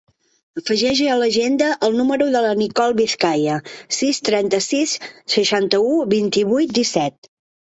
Afegeix 0.59 1.01
a 1.15 1.17
l'agenda 1.23 1.67
el 1.87 1.97
número 1.99 2.29
de 2.37 2.41
la 2.45 2.55
Nicole 2.61 2.97
Vizcaya: 3.01 3.59
sis, 3.99 4.23
trenta-sis, 4.31 4.97
seixanta-u, 5.35 5.93
vint-i-vuit, 6.19 6.75
disset. 6.81 7.33